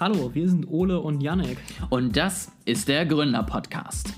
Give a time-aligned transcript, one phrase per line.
[0.00, 1.56] Hallo, wir sind Ole und Yannick.
[1.88, 4.12] Und das ist der Gründer-Podcast.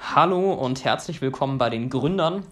[0.00, 2.42] Hallo und herzlich willkommen bei den Gründern,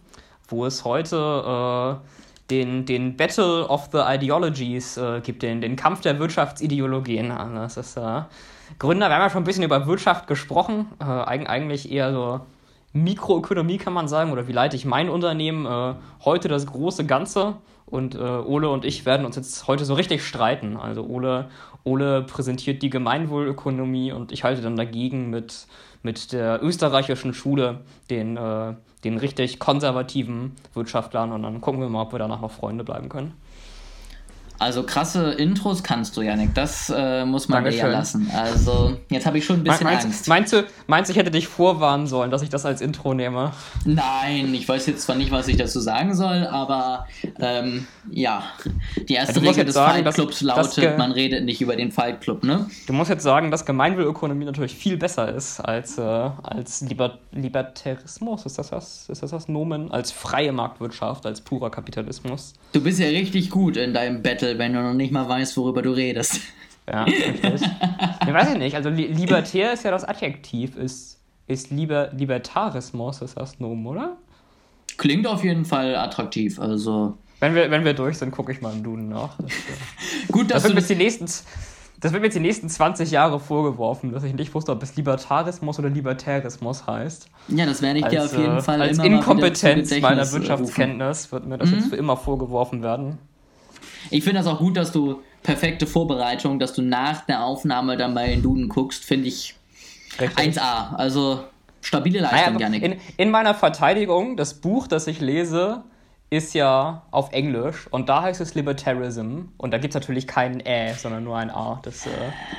[0.49, 6.03] wo es heute äh, den, den Battle of the Ideologies äh, gibt, den, den Kampf
[6.03, 7.30] der Wirtschaftsideologien.
[7.30, 8.21] Das ist äh,
[8.79, 12.41] Gründer, wir haben ja schon ein bisschen über Wirtschaft gesprochen, äh, eigentlich eher so
[12.93, 17.54] Mikroökonomie kann man sagen, oder wie leite ich mein Unternehmen, äh, heute das große Ganze.
[17.90, 20.76] Und äh, Ole und ich werden uns jetzt heute so richtig streiten.
[20.76, 21.50] Also Ole,
[21.82, 25.67] Ole präsentiert die Gemeinwohlökonomie und ich halte dann dagegen mit,
[26.03, 32.03] mit der österreichischen Schule den, äh, den richtig konservativen Wirtschaftlern und dann gucken wir mal,
[32.03, 33.34] ob wir danach noch Freunde bleiben können.
[34.61, 36.55] Also krasse Intros kannst du, Janik.
[36.55, 37.87] Das äh, muss man Dankeschön.
[37.87, 38.31] eher lassen.
[38.37, 40.28] Also jetzt habe ich schon ein bisschen meinst, Angst.
[40.28, 43.53] Meinst du, meinst du, ich hätte dich vorwarnen sollen, dass ich das als Intro nehme?
[43.87, 47.07] Nein, ich weiß jetzt zwar nicht, was ich dazu sagen soll, aber
[47.39, 48.43] ähm, ja,
[49.09, 52.21] die erste Regel des sagen, Fight Clubs dass, lautet, man redet nicht über den Fight
[52.21, 52.67] Club, ne?
[52.87, 58.45] Du musst jetzt sagen, dass Gemeinwohlökonomie natürlich viel besser ist als, äh, als Liber Libertarismus.
[58.45, 59.91] Ist das, das, ist das das Nomen?
[59.91, 62.53] Als freie Marktwirtschaft, als purer Kapitalismus.
[62.73, 65.83] Du bist ja richtig gut in deinem Battle wenn du noch nicht mal weißt, worüber
[65.83, 66.41] du redest.
[66.91, 67.45] Ja, richtig.
[67.45, 68.75] ich weiß ich nicht.
[68.77, 70.77] Also libertär ist ja das Adjektiv.
[70.77, 74.17] Ist, ist Liber, Libertarismus ist das Nomen, oder?
[74.97, 76.59] Klingt auf jeden Fall attraktiv.
[76.59, 77.17] Also.
[77.39, 79.37] Wenn wir, wenn wir durch sind, gucke ich mal im Duden nach.
[79.39, 79.51] Das,
[80.31, 80.95] Gut, dass das wird du.
[80.95, 84.73] Die nächsten, das wird mir jetzt die nächsten 20 Jahre vorgeworfen, dass ich nicht wusste,
[84.73, 87.28] ob es Libertarismus oder Libertarismus heißt.
[87.48, 91.47] Ja, das werde ich als, dir auf jeden Fall als immer Inkompetenz meiner Wirtschaftskenntnis wird
[91.47, 91.77] mir das mhm.
[91.77, 93.19] jetzt für immer vorgeworfen werden.
[94.11, 98.14] Ich finde das auch gut, dass du perfekte Vorbereitung, dass du nach der Aufnahme dann
[98.14, 99.55] bei den Duden guckst, finde ich
[100.20, 100.58] Richtig.
[100.58, 100.94] 1A.
[100.94, 101.44] Also
[101.80, 102.83] stabile Leistung, naja, Janik.
[102.83, 105.83] In, in meiner Verteidigung, das Buch, das ich lese,
[106.31, 110.60] ist ja auf Englisch und da heißt es Libertarism und da gibt es natürlich keinen
[110.60, 111.81] Ä, sondern nur ein A.
[111.82, 112.10] Das, äh,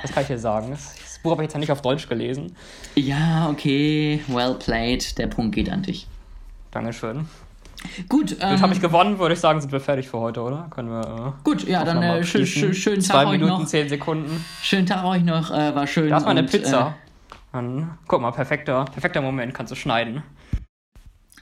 [0.01, 0.71] das kann ich dir sagen.
[0.71, 2.55] Das, das Buch habe ich jetzt ja nicht auf Deutsch gelesen.
[2.95, 5.17] Ja, okay, well played.
[5.17, 6.07] Der Punkt geht an dich.
[6.71, 7.27] Dankeschön.
[8.07, 8.37] Gut.
[8.39, 10.67] Ähm, habe ich gewonnen, würde ich sagen, sind wir fertig für heute, oder?
[10.69, 11.01] Können wir.
[11.01, 13.65] Äh, gut, ja, dann äh, schön, schön, schönen Tag Zwei Minuten, noch.
[13.65, 14.45] zehn Sekunden.
[14.61, 16.09] Schönen Tag euch noch, äh, war schön.
[16.09, 16.87] Da ist meine Pizza.
[16.87, 20.23] Äh, dann, guck mal, perfekter, perfekter Moment, kannst du schneiden.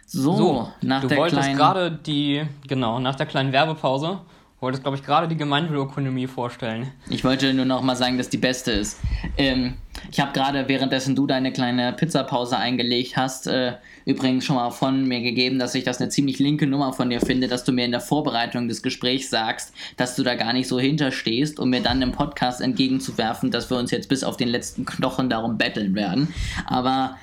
[0.08, 4.22] So, so nach du der wolltest gerade die, genau, nach der kleinen Werbepause
[4.60, 6.92] wolltest, glaube ich, gerade die Gemeinwohlökonomie vorstellen.
[7.10, 9.00] Ich wollte nur noch mal sagen, dass die beste ist.
[9.38, 9.76] Ähm,
[10.12, 13.74] ich habe gerade, währenddessen du deine kleine Pizzapause eingelegt hast, äh,
[14.06, 17.22] übrigens schon mal von mir gegeben, dass ich das eine ziemlich linke Nummer von dir
[17.22, 20.68] finde, dass du mir in der Vorbereitung des Gesprächs sagst, dass du da gar nicht
[20.68, 24.50] so hinterstehst, um mir dann im Podcast entgegenzuwerfen, dass wir uns jetzt bis auf den
[24.50, 26.34] letzten Knochen darum betteln werden.
[26.66, 27.18] Aber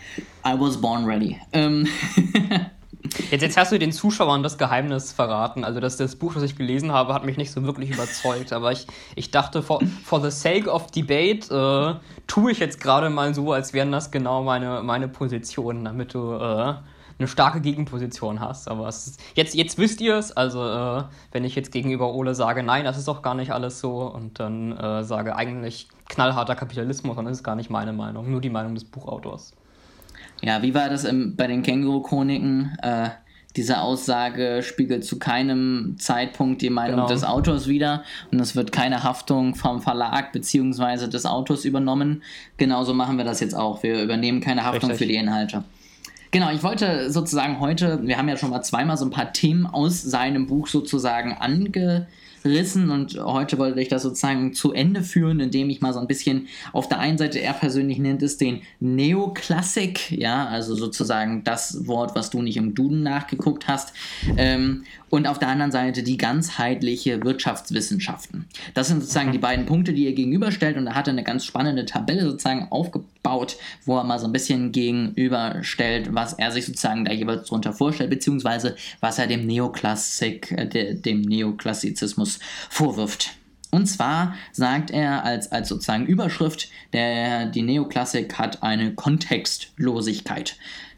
[0.46, 1.38] I was born ready.
[1.52, 1.88] Ähm
[3.30, 5.64] Jetzt, jetzt hast du den Zuschauern das Geheimnis verraten.
[5.64, 8.52] Also das, das Buch, das ich gelesen habe, hat mich nicht so wirklich überzeugt.
[8.52, 13.10] Aber ich, ich dachte, for, for the sake of debate, äh, tue ich jetzt gerade
[13.10, 16.74] mal so, als wären das genau meine, meine Positionen, damit du äh,
[17.18, 18.68] eine starke Gegenposition hast.
[18.68, 20.32] Aber ist, jetzt, jetzt wisst ihr es.
[20.32, 23.80] Also äh, wenn ich jetzt gegenüber Ole sage, nein, das ist doch gar nicht alles
[23.80, 28.30] so und dann äh, sage eigentlich knallharter Kapitalismus, dann ist es gar nicht meine Meinung,
[28.30, 29.52] nur die Meinung des Buchautors.
[30.42, 32.76] Ja, wie war das im, bei den Känguru-Chroniken?
[32.82, 33.10] Äh,
[33.56, 37.08] diese Aussage spiegelt zu keinem Zeitpunkt die Meinung genau.
[37.08, 41.08] des Autors wider und es wird keine Haftung vom Verlag bzw.
[41.08, 42.22] des Autors übernommen.
[42.58, 43.82] Genauso machen wir das jetzt auch.
[43.82, 44.98] Wir übernehmen keine Haftung Richtig.
[44.98, 45.64] für die Inhalte.
[46.32, 49.64] Genau, ich wollte sozusagen heute, wir haben ja schon mal zweimal so ein paar Themen
[49.64, 52.08] aus seinem Buch sozusagen ange
[52.46, 56.06] rissen und heute wollte ich das sozusagen zu Ende führen, indem ich mal so ein
[56.06, 61.86] bisschen auf der einen Seite, er persönlich nennt es den Neoklassik, ja, also sozusagen das
[61.86, 63.92] Wort, was du nicht im Duden nachgeguckt hast,
[64.36, 68.46] ähm, und auf der anderen Seite die ganzheitliche Wirtschaftswissenschaften.
[68.74, 71.84] Das sind sozusagen die beiden Punkte, die er gegenüberstellt und er hatte eine ganz spannende
[71.84, 77.12] Tabelle sozusagen aufgebaut, wo er mal so ein bisschen gegenüberstellt, was er sich sozusagen da
[77.12, 82.35] jeweils darunter vorstellt, beziehungsweise was er dem Neoklassik, äh, dem Neoklassizismus
[82.70, 83.30] vorwirft.
[83.70, 90.56] Und zwar sagt er als, als sozusagen Überschrift, der, die Neoklassik hat eine Kontextlosigkeit.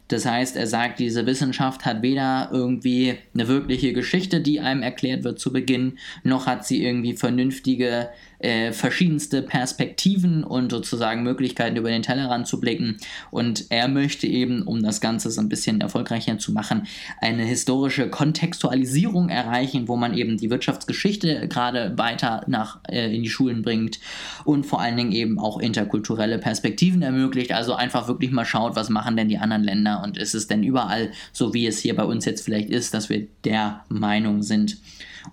[0.09, 5.23] Das heißt, er sagt, diese Wissenschaft hat weder irgendwie eine wirkliche Geschichte, die einem erklärt
[5.23, 8.09] wird zu Beginn, noch hat sie irgendwie vernünftige
[8.39, 12.97] äh, verschiedenste Perspektiven und sozusagen Möglichkeiten über den Tellerrand zu blicken.
[13.31, 16.87] Und er möchte eben, um das Ganze so ein bisschen erfolgreicher zu machen,
[17.21, 23.29] eine historische Kontextualisierung erreichen, wo man eben die Wirtschaftsgeschichte gerade weiter nach äh, in die
[23.29, 23.99] Schulen bringt
[24.45, 27.51] und vor allen Dingen eben auch interkulturelle Perspektiven ermöglicht.
[27.51, 30.63] Also einfach wirklich mal schaut, was machen denn die anderen Länder und ist es denn
[30.63, 34.77] überall so, wie es hier bei uns jetzt vielleicht ist, dass wir der Meinung sind.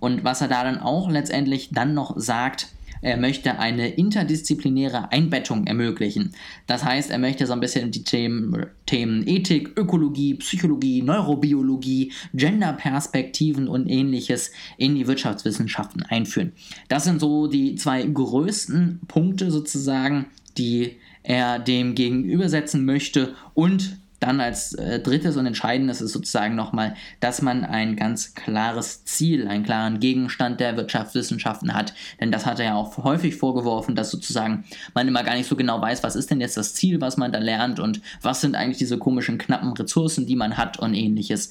[0.01, 2.69] Und was er da dann auch letztendlich dann noch sagt,
[3.03, 6.33] er möchte eine interdisziplinäre Einbettung ermöglichen.
[6.67, 13.69] Das heißt, er möchte so ein bisschen die Themen, Themen Ethik, Ökologie, Psychologie, Neurobiologie, Genderperspektiven
[13.69, 16.53] und ähnliches in die Wirtschaftswissenschaften einführen.
[16.89, 20.27] Das sind so die zwei größten Punkte sozusagen,
[20.59, 26.95] die er dem gegenübersetzen möchte und dann als äh, drittes und entscheidendes ist sozusagen nochmal,
[27.21, 31.95] dass man ein ganz klares Ziel, einen klaren Gegenstand der Wirtschaftswissenschaften hat.
[32.21, 34.65] Denn das hat er ja auch häufig vorgeworfen, dass sozusagen
[34.95, 37.33] man immer gar nicht so genau weiß, was ist denn jetzt das Ziel, was man
[37.33, 41.51] da lernt und was sind eigentlich diese komischen knappen Ressourcen, die man hat und ähnliches.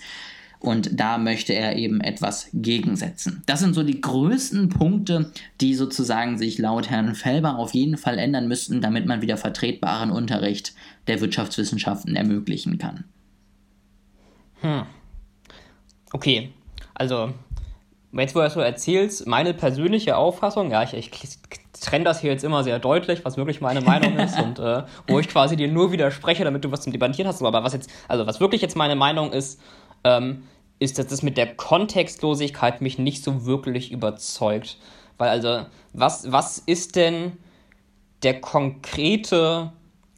[0.59, 3.43] Und da möchte er eben etwas gegensetzen.
[3.45, 5.31] Das sind so die größten Punkte,
[5.61, 10.11] die sozusagen sich laut Herrn Felber auf jeden Fall ändern müssten, damit man wieder vertretbaren
[10.11, 10.73] Unterricht
[11.07, 13.03] der Wirtschaftswissenschaften ermöglichen kann.
[14.61, 14.83] Hm.
[16.11, 16.51] Okay,
[16.93, 17.33] also
[18.13, 21.11] jetzt wo du das so erzählst, meine persönliche Auffassung, ja, ich, ich
[21.81, 25.19] trenne das hier jetzt immer sehr deutlich, was wirklich meine Meinung ist und äh, wo
[25.19, 27.41] ich quasi dir nur widerspreche, damit du was zum Debattieren hast.
[27.41, 29.59] Aber was jetzt, also was wirklich jetzt meine Meinung ist,
[30.05, 30.43] ähm,
[30.79, 34.77] ist, dass das mit der Kontextlosigkeit mich nicht so wirklich überzeugt.
[35.17, 37.33] Weil also, was, was ist denn
[38.23, 39.73] der konkrete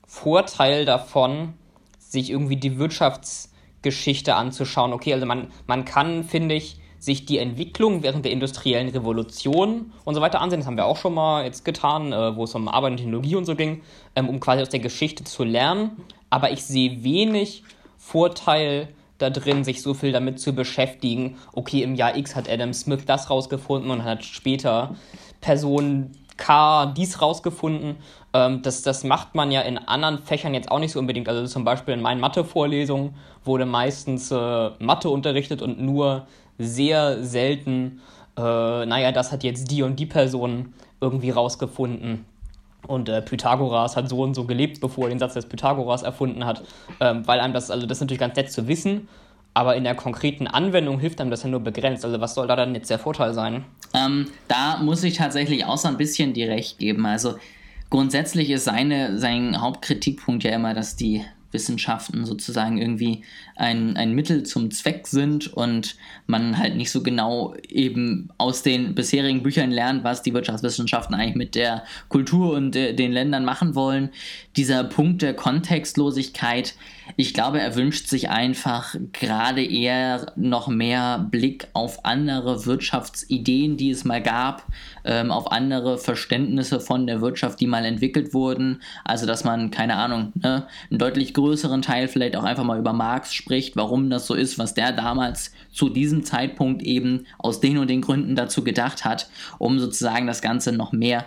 [0.06, 1.54] Vorteil davon,
[2.00, 4.94] sich irgendwie die Wirtschaftsgeschichte anzuschauen?
[4.94, 10.16] Okay, also man, man kann, finde ich, sich die Entwicklung während der industriellen Revolution und
[10.16, 10.60] so weiter ansehen.
[10.60, 13.36] Das haben wir auch schon mal jetzt getan, äh, wo es um Arbeit und Technologie
[13.36, 13.84] und so ging,
[14.16, 15.92] ähm, um quasi aus der Geschichte zu lernen.
[16.32, 17.64] Aber ich sehe wenig
[17.98, 21.38] Vorteil da drin, sich so viel damit zu beschäftigen.
[21.54, 24.96] Okay, im Jahr X hat Adam Smith das rausgefunden und hat später
[25.42, 27.98] Person K dies rausgefunden.
[28.34, 31.28] Ähm, das, das macht man ja in anderen Fächern jetzt auch nicht so unbedingt.
[31.28, 36.28] Also zum Beispiel in meinen Mathe-Vorlesungen wurde meistens äh, Mathe unterrichtet und nur
[36.58, 38.02] sehr selten,
[38.38, 42.26] äh, naja, das hat jetzt die und die Person irgendwie rausgefunden.
[42.88, 46.46] Und äh, Pythagoras hat so und so gelebt, bevor er den Satz des Pythagoras erfunden
[46.46, 46.64] hat,
[47.00, 49.08] ähm, weil einem das, also das ist natürlich ganz nett zu wissen,
[49.54, 52.06] aber in der konkreten Anwendung hilft einem das ja nur begrenzt.
[52.06, 53.66] Also was soll da dann jetzt der Vorteil sein?
[53.94, 57.06] Ähm, da muss ich tatsächlich auch so ein bisschen die Recht geben.
[57.06, 57.36] Also
[57.90, 63.24] grundsätzlich ist seine, sein Hauptkritikpunkt ja immer, dass die Wissenschaften sozusagen irgendwie
[63.56, 65.96] ein, ein Mittel zum Zweck sind und
[66.26, 71.36] man halt nicht so genau eben aus den bisherigen Büchern lernt, was die Wirtschaftswissenschaften eigentlich
[71.36, 74.10] mit der Kultur und de, den Ländern machen wollen.
[74.56, 76.76] Dieser Punkt der Kontextlosigkeit,
[77.16, 83.92] ich glaube, er wünscht sich einfach gerade eher noch mehr Blick auf andere Wirtschaftsideen, die
[83.92, 84.66] es mal gab,
[85.06, 88.82] ähm, auf andere Verständnisse von der Wirtschaft, die mal entwickelt wurden.
[89.06, 92.94] Also, dass man, keine Ahnung, ne, einen deutlich größeren Teil vielleicht auch einfach mal über
[92.94, 97.78] Marx spricht, warum das so ist, was der damals zu diesem Zeitpunkt eben aus den
[97.78, 99.30] und den Gründen dazu gedacht hat,
[99.60, 101.26] um sozusagen das Ganze noch mehr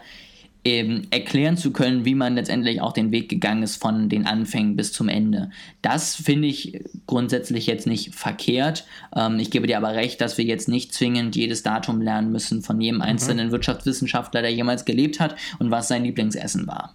[0.65, 4.77] eben erklären zu können, wie man letztendlich auch den Weg gegangen ist von den Anfängen
[4.77, 5.51] bis zum Ende.
[5.81, 8.85] Das finde ich grundsätzlich jetzt nicht verkehrt.
[9.15, 12.63] Ähm, ich gebe dir aber recht, dass wir jetzt nicht zwingend jedes Datum lernen müssen
[12.63, 13.03] von jedem mhm.
[13.03, 13.53] einzelnen mhm.
[13.53, 16.95] Wirtschaftswissenschaftler, der jemals gelebt hat und was sein Lieblingsessen war.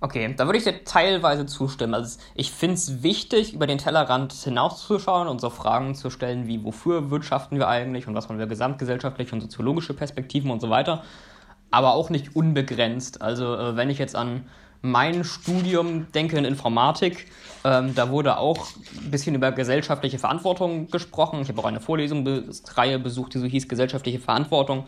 [0.00, 1.94] Okay, da würde ich dir teilweise zustimmen.
[1.94, 6.62] Also ich finde es wichtig, über den Tellerrand hinauszuschauen und so Fragen zu stellen, wie
[6.64, 11.02] wofür wirtschaften wir eigentlich und was wollen wir gesamtgesellschaftlich und soziologische Perspektiven und so weiter
[11.70, 13.22] aber auch nicht unbegrenzt.
[13.22, 14.46] Also äh, wenn ich jetzt an
[14.82, 17.26] mein Studium denke in Informatik,
[17.64, 18.68] ähm, da wurde auch
[19.02, 21.40] ein bisschen über gesellschaftliche Verantwortung gesprochen.
[21.42, 24.86] Ich habe auch eine Vorlesungsreihe besucht, die so hieß Gesellschaftliche Verantwortung.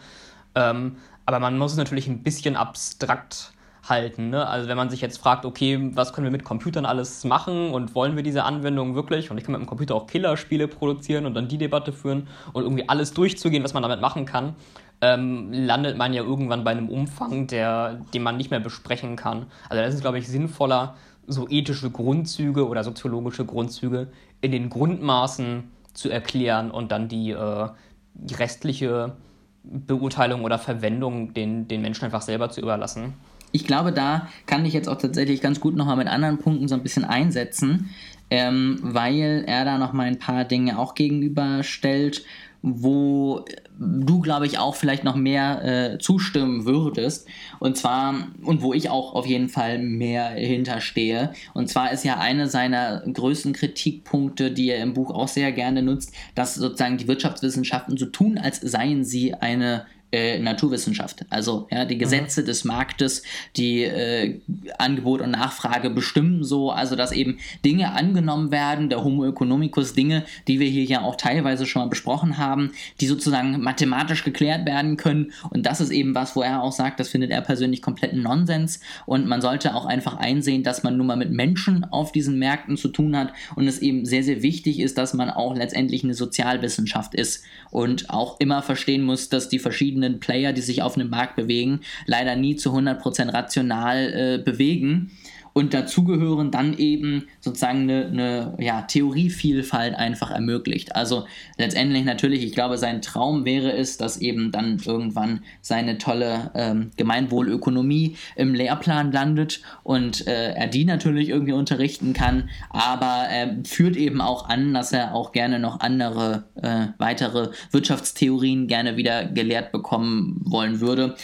[0.54, 0.96] Ähm,
[1.26, 3.52] aber man muss es natürlich ein bisschen abstrakt
[3.88, 4.30] halten.
[4.30, 4.46] Ne?
[4.46, 7.94] Also wenn man sich jetzt fragt, okay, was können wir mit Computern alles machen und
[7.94, 9.30] wollen wir diese Anwendung wirklich?
[9.30, 12.62] Und ich kann mit dem Computer auch Killerspiele produzieren und dann die Debatte führen und
[12.62, 14.54] irgendwie alles durchzugehen, was man damit machen kann
[15.00, 19.46] ähm, landet man ja irgendwann bei einem Umfang, der, den man nicht mehr besprechen kann.
[19.68, 24.08] Also das ist, glaube ich, sinnvoller, so ethische Grundzüge oder soziologische Grundzüge
[24.40, 27.68] in den Grundmaßen zu erklären und dann die, äh,
[28.14, 29.16] die restliche
[29.62, 33.14] Beurteilung oder Verwendung den, den Menschen einfach selber zu überlassen.
[33.52, 36.74] Ich glaube, da kann ich jetzt auch tatsächlich ganz gut nochmal mit anderen Punkten so
[36.74, 37.90] ein bisschen einsetzen,
[38.30, 42.24] ähm, weil er da nochmal ein paar Dinge auch gegenüberstellt
[42.62, 43.44] wo
[43.78, 47.28] du, glaube ich, auch vielleicht noch mehr äh, zustimmen würdest.
[47.60, 51.32] Und zwar, und wo ich auch auf jeden Fall mehr hinterstehe.
[51.54, 55.82] Und zwar ist ja eine seiner größten Kritikpunkte, die er im Buch auch sehr gerne
[55.82, 61.26] nutzt, dass sozusagen die Wirtschaftswissenschaften so tun, als seien sie eine äh, Naturwissenschaft.
[61.28, 62.00] Also ja, die mhm.
[62.00, 62.46] Gesetze mhm.
[62.46, 63.22] des Marktes,
[63.56, 64.40] die äh,
[64.78, 70.24] Angebot und Nachfrage bestimmen so, also dass eben Dinge angenommen werden, der Homo economicus, Dinge,
[70.46, 74.96] die wir hier ja auch teilweise schon mal besprochen haben, die sozusagen mathematisch geklärt werden
[74.96, 75.32] können.
[75.50, 78.80] Und das ist eben was, wo er auch sagt, das findet er persönlich kompletten Nonsens.
[79.04, 82.78] Und man sollte auch einfach einsehen, dass man nun mal mit Menschen auf diesen Märkten
[82.78, 86.14] zu tun hat und es eben sehr, sehr wichtig ist, dass man auch letztendlich eine
[86.14, 91.10] Sozialwissenschaft ist und auch immer verstehen muss, dass die verschiedenen Player, die sich auf einem
[91.10, 95.10] Markt bewegen, leider nie zu 100% rational äh, bewegen
[95.58, 100.94] und dazugehören dann eben sozusagen eine, eine ja, Theorievielfalt einfach ermöglicht.
[100.94, 106.52] Also letztendlich natürlich, ich glaube, sein Traum wäre es, dass eben dann irgendwann seine tolle
[106.54, 113.56] ähm, Gemeinwohlökonomie im Lehrplan landet und äh, er die natürlich irgendwie unterrichten kann, aber er
[113.64, 119.24] führt eben auch an, dass er auch gerne noch andere äh, weitere Wirtschaftstheorien gerne wieder
[119.24, 121.16] gelehrt bekommen wollen würde.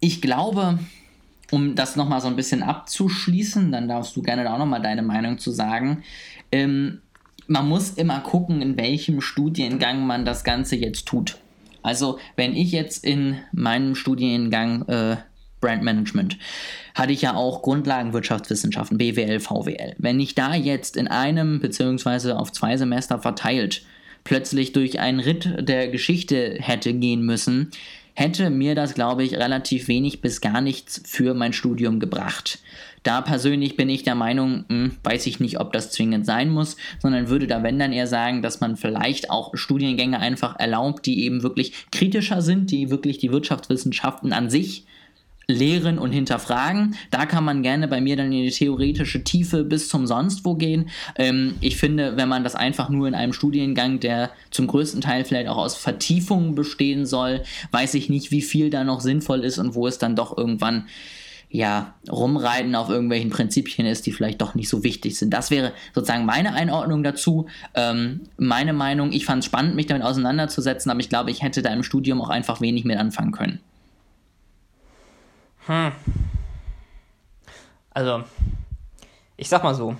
[0.00, 0.80] Ich glaube,
[1.52, 5.02] um das nochmal so ein bisschen abzuschließen, dann darfst du gerne da auch nochmal deine
[5.02, 6.02] Meinung zu sagen.
[6.50, 7.02] Ähm,
[7.46, 11.38] man muss immer gucken, in welchem Studiengang man das Ganze jetzt tut.
[11.82, 15.16] Also, wenn ich jetzt in meinem Studiengang äh,
[15.60, 16.38] Brandmanagement
[16.94, 19.94] hatte ich ja auch Grundlagenwirtschaftswissenschaften, BWL, VWL.
[19.96, 23.82] Wenn ich da jetzt in einem beziehungsweise auf zwei Semester verteilt
[24.24, 27.70] plötzlich durch einen Ritt der Geschichte hätte gehen müssen,
[28.14, 32.58] hätte mir das, glaube ich, relativ wenig bis gar nichts für mein Studium gebracht.
[33.02, 36.76] Da persönlich bin ich der Meinung, hm, weiß ich nicht, ob das zwingend sein muss,
[37.00, 41.24] sondern würde da, wenn dann eher sagen, dass man vielleicht auch Studiengänge einfach erlaubt, die
[41.24, 44.86] eben wirklich kritischer sind, die wirklich die Wirtschaftswissenschaften an sich
[45.52, 46.96] lehren und hinterfragen.
[47.10, 50.88] Da kann man gerne bei mir dann in die theoretische Tiefe bis zum Sonstwo gehen.
[51.16, 55.24] Ähm, ich finde, wenn man das einfach nur in einem Studiengang, der zum größten Teil
[55.24, 59.58] vielleicht auch aus Vertiefungen bestehen soll, weiß ich nicht, wie viel da noch sinnvoll ist
[59.58, 60.86] und wo es dann doch irgendwann
[61.52, 65.34] ja, rumreiten auf irgendwelchen Prinzipien ist, die vielleicht doch nicht so wichtig sind.
[65.34, 67.46] Das wäre sozusagen meine Einordnung dazu.
[67.74, 71.60] Ähm, meine Meinung, ich fand es spannend, mich damit auseinanderzusetzen, aber ich glaube, ich hätte
[71.60, 73.60] da im Studium auch einfach wenig mit anfangen können.
[75.66, 75.92] Hm.
[77.94, 78.24] Also,
[79.36, 79.96] ich sag mal so,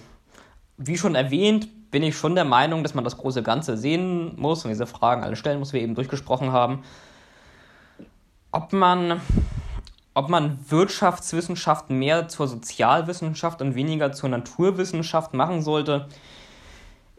[0.77, 4.65] wie schon erwähnt, bin ich schon der Meinung, dass man das große Ganze sehen muss
[4.65, 6.83] und diese Fragen alle stellen muss, wie wir eben durchgesprochen haben.
[8.51, 9.21] Ob man,
[10.15, 16.09] ob man Wirtschaftswissenschaft mehr zur Sozialwissenschaft und weniger zur Naturwissenschaft machen sollte,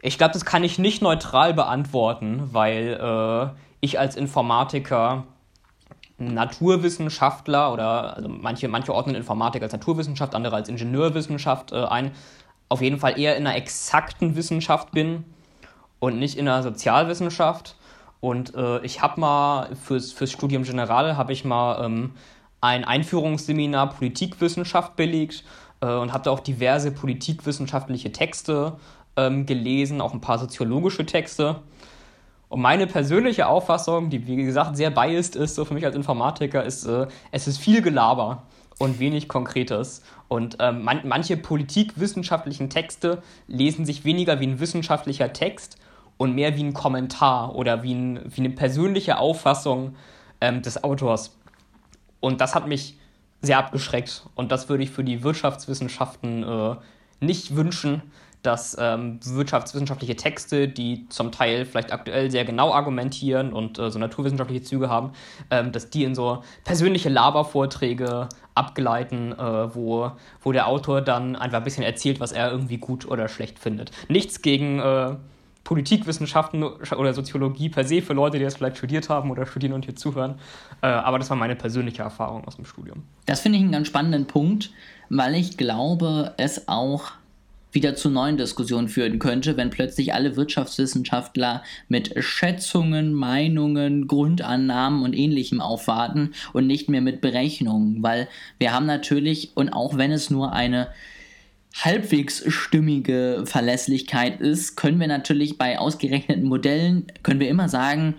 [0.00, 5.24] ich glaube, das kann ich nicht neutral beantworten, weil äh, ich als Informatiker
[6.18, 12.12] Naturwissenschaftler oder also manche, manche ordnen Informatik als Naturwissenschaft, andere als Ingenieurwissenschaft äh, ein,
[12.68, 15.24] auf jeden Fall eher in einer exakten Wissenschaft bin
[15.98, 17.76] und nicht in einer Sozialwissenschaft.
[18.20, 22.12] Und äh, ich habe mal fürs, fürs Studium General habe ich mal ähm,
[22.60, 25.44] ein Einführungsseminar Politikwissenschaft belegt
[25.80, 28.78] äh, und habe da auch diverse politikwissenschaftliche Texte
[29.16, 31.56] ähm, gelesen, auch ein paar soziologische Texte.
[32.48, 36.64] Und meine persönliche Auffassung, die wie gesagt sehr biased ist, so für mich als Informatiker,
[36.64, 38.42] ist, äh, es ist viel Gelaber
[38.78, 40.02] und wenig Konkretes.
[40.28, 45.78] Und ähm, man, manche politikwissenschaftlichen Texte lesen sich weniger wie ein wissenschaftlicher Text
[46.16, 49.96] und mehr wie ein Kommentar oder wie, ein, wie eine persönliche Auffassung
[50.40, 51.36] ähm, des Autors.
[52.20, 52.98] Und das hat mich
[53.42, 54.26] sehr abgeschreckt.
[54.34, 56.76] Und das würde ich für die Wirtschaftswissenschaften äh,
[57.20, 58.02] nicht wünschen,
[58.44, 63.98] dass ähm, wirtschaftswissenschaftliche Texte, die zum Teil vielleicht aktuell sehr genau argumentieren und äh, so
[63.98, 65.12] naturwissenschaftliche Züge haben,
[65.50, 71.58] ähm, dass die in so persönliche Labervorträge abgleiten, äh, wo, wo der Autor dann einfach
[71.58, 73.90] ein bisschen erzählt, was er irgendwie gut oder schlecht findet.
[74.08, 75.16] Nichts gegen äh,
[75.64, 79.86] Politikwissenschaften oder Soziologie per se für Leute, die das vielleicht studiert haben oder studieren und
[79.86, 80.34] hier zuhören.
[80.82, 83.02] Äh, aber das war meine persönliche Erfahrung aus dem Studium.
[83.24, 84.70] Das finde ich einen ganz spannenden Punkt,
[85.08, 87.12] weil ich glaube, es auch
[87.74, 95.14] wieder zu neuen Diskussionen führen könnte, wenn plötzlich alle Wirtschaftswissenschaftler mit Schätzungen, Meinungen, Grundannahmen und
[95.14, 98.28] ähnlichem aufwarten und nicht mehr mit Berechnungen, weil
[98.58, 100.88] wir haben natürlich, und auch wenn es nur eine
[101.74, 108.14] halbwegs stimmige Verlässlichkeit ist, können wir natürlich bei ausgerechneten Modellen, können wir immer sagen,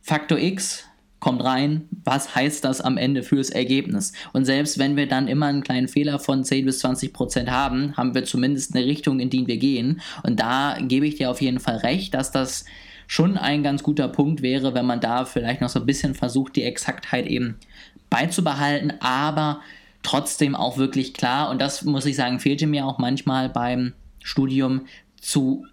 [0.00, 0.84] Faktor X
[1.22, 4.12] kommt rein, was heißt das am Ende fürs Ergebnis?
[4.32, 7.96] Und selbst wenn wir dann immer einen kleinen Fehler von 10 bis 20 Prozent haben,
[7.96, 10.00] haben wir zumindest eine Richtung, in die wir gehen.
[10.24, 12.64] Und da gebe ich dir auf jeden Fall recht, dass das
[13.06, 16.56] schon ein ganz guter Punkt wäre, wenn man da vielleicht noch so ein bisschen versucht,
[16.56, 17.56] die Exaktheit eben
[18.10, 19.60] beizubehalten, aber
[20.02, 23.92] trotzdem auch wirklich klar, und das muss ich sagen, fehlte mir auch manchmal beim
[24.24, 24.86] Studium
[25.20, 25.66] zu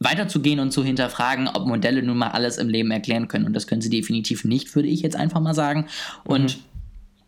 [0.00, 3.46] weiterzugehen und zu hinterfragen, ob Modelle nun mal alles im Leben erklären können.
[3.46, 5.86] Und das können sie definitiv nicht, würde ich jetzt einfach mal sagen.
[6.24, 6.62] Und mhm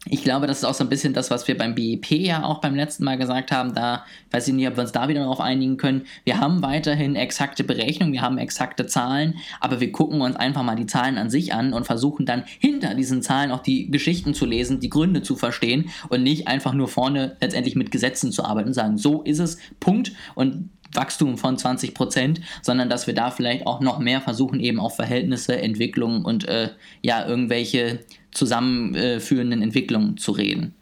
[0.06, 2.62] ich glaube, das ist auch so ein bisschen das, was wir beim BEP ja auch
[2.62, 3.74] beim letzten Mal gesagt haben.
[3.74, 6.06] Da weiß ich nicht, ob wir uns da wieder darauf einigen können.
[6.24, 10.74] Wir haben weiterhin exakte Berechnungen, wir haben exakte Zahlen, aber wir gucken uns einfach mal
[10.74, 14.46] die Zahlen an sich an und versuchen dann hinter diesen Zahlen auch die Geschichten zu
[14.46, 18.68] lesen, die Gründe zu verstehen und nicht einfach nur vorne letztendlich mit Gesetzen zu arbeiten
[18.68, 20.12] und sagen, so ist es, Punkt.
[20.34, 24.80] Und Wachstum von 20 Prozent, sondern dass wir da vielleicht auch noch mehr versuchen, eben
[24.80, 26.70] auf Verhältnisse, Entwicklungen und äh,
[27.02, 28.00] ja, irgendwelche
[28.32, 30.74] zusammenführenden Entwicklungen zu reden.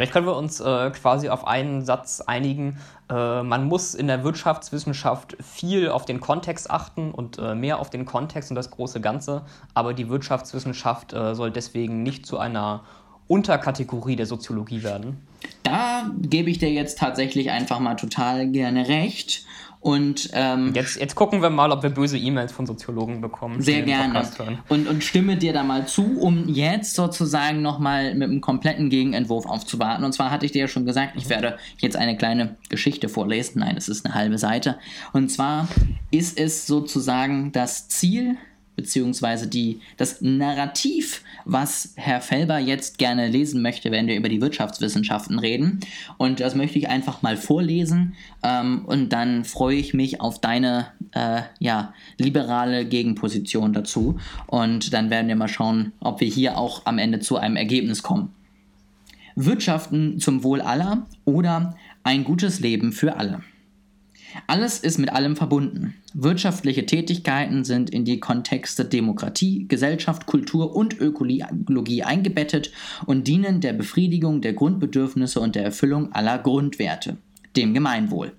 [0.00, 2.78] Vielleicht können wir uns äh, quasi auf einen Satz einigen.
[3.10, 7.90] Äh, man muss in der Wirtschaftswissenschaft viel auf den Kontext achten und äh, mehr auf
[7.90, 9.42] den Kontext und das große Ganze.
[9.74, 12.84] Aber die Wirtschaftswissenschaft äh, soll deswegen nicht zu einer
[13.30, 15.18] Unterkategorie der Soziologie werden.
[15.62, 19.44] Da gebe ich dir jetzt tatsächlich einfach mal total gerne recht.
[19.78, 23.62] Und ähm, jetzt, jetzt gucken wir mal, ob wir böse E-Mails von Soziologen bekommen.
[23.62, 24.28] Sehr gerne.
[24.68, 29.46] Und, und stimme dir da mal zu, um jetzt sozusagen nochmal mit einem kompletten Gegenentwurf
[29.46, 30.04] aufzuwarten.
[30.04, 33.60] Und zwar hatte ich dir ja schon gesagt, ich werde jetzt eine kleine Geschichte vorlesen.
[33.60, 34.76] Nein, es ist eine halbe Seite.
[35.12, 35.68] Und zwar
[36.10, 38.36] ist es sozusagen das Ziel
[38.80, 44.40] beziehungsweise die, das Narrativ, was Herr Felber jetzt gerne lesen möchte, wenn wir über die
[44.40, 45.80] Wirtschaftswissenschaften reden.
[46.16, 50.86] Und das möchte ich einfach mal vorlesen ähm, und dann freue ich mich auf deine
[51.12, 54.18] äh, ja, liberale Gegenposition dazu.
[54.46, 58.02] Und dann werden wir mal schauen, ob wir hier auch am Ende zu einem Ergebnis
[58.02, 58.32] kommen.
[59.36, 63.42] Wirtschaften zum Wohl aller oder ein gutes Leben für alle.
[64.46, 65.94] Alles ist mit allem verbunden.
[66.14, 72.72] Wirtschaftliche Tätigkeiten sind in die Kontexte Demokratie, Gesellschaft, Kultur und Ökologie eingebettet
[73.06, 77.16] und dienen der Befriedigung der Grundbedürfnisse und der Erfüllung aller Grundwerte,
[77.56, 78.32] dem Gemeinwohl.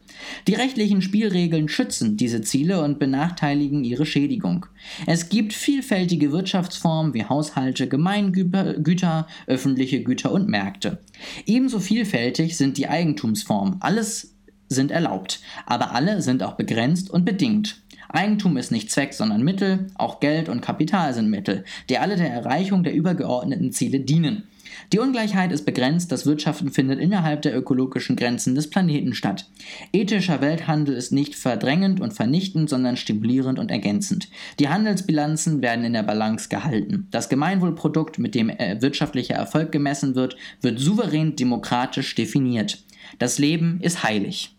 [0.47, 4.65] Die rechtlichen Spielregeln schützen diese Ziele und benachteiligen ihre Schädigung.
[5.07, 10.99] Es gibt vielfältige Wirtschaftsformen wie Haushalte, Gemeingüter, öffentliche Güter und Märkte.
[11.45, 13.77] Ebenso vielfältig sind die Eigentumsformen.
[13.81, 14.35] Alles
[14.75, 17.77] sind erlaubt, aber alle sind auch begrenzt und bedingt.
[18.09, 22.29] Eigentum ist nicht Zweck, sondern Mittel, auch Geld und Kapital sind Mittel, die alle der
[22.29, 24.43] Erreichung der übergeordneten Ziele dienen.
[24.91, 29.49] Die Ungleichheit ist begrenzt, das Wirtschaften findet innerhalb der ökologischen Grenzen des Planeten statt.
[29.93, 34.27] Ethischer Welthandel ist nicht verdrängend und vernichtend, sondern stimulierend und ergänzend.
[34.59, 37.07] Die Handelsbilanzen werden in der Balance gehalten.
[37.11, 42.83] Das Gemeinwohlprodukt, mit dem äh, wirtschaftlicher Erfolg gemessen wird, wird souverän demokratisch definiert.
[43.19, 44.55] Das Leben ist heilig.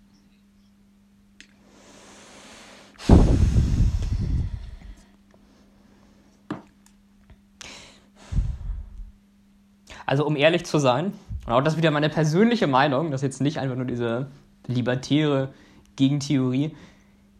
[10.12, 11.14] Also um ehrlich zu sein,
[11.46, 14.26] und auch das ist wieder meine persönliche Meinung, das ist jetzt nicht einfach nur diese
[14.66, 15.54] libertäre
[15.96, 16.76] Gegentheorie.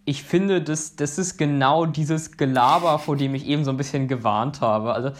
[0.07, 4.09] Ich finde, das, das ist genau dieses Gelaber, vor dem ich eben so ein bisschen
[4.09, 4.95] gewarnt habe.
[4.95, 5.11] Also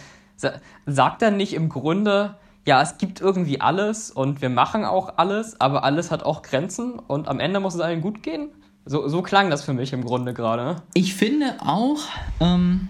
[0.87, 5.61] sagt er nicht im Grunde, ja, es gibt irgendwie alles und wir machen auch alles,
[5.61, 8.49] aber alles hat auch Grenzen und am Ende muss es allen gut gehen?
[8.83, 10.77] So, so klang das für mich im Grunde gerade.
[10.95, 11.99] Ich finde auch,
[12.39, 12.87] ähm,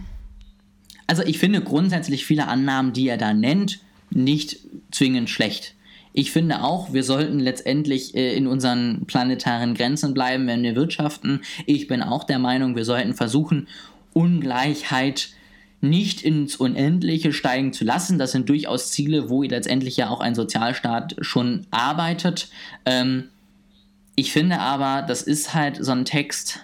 [1.06, 3.82] also ich finde grundsätzlich viele Annahmen, die er da nennt,
[4.16, 4.58] nicht
[4.92, 5.76] zwingend schlecht.
[6.14, 11.42] Ich finde auch, wir sollten letztendlich äh, in unseren planetaren Grenzen bleiben, wenn wir wirtschaften.
[11.66, 13.68] Ich bin auch der Meinung, wir sollten versuchen,
[14.14, 15.30] Ungleichheit
[15.82, 18.18] nicht ins Unendliche steigen zu lassen.
[18.18, 22.48] Das sind durchaus Ziele, wo letztendlich ja auch ein Sozialstaat schon arbeitet.
[22.86, 23.26] Ähm,
[24.16, 26.60] ich finde aber, das ist halt so ein Text,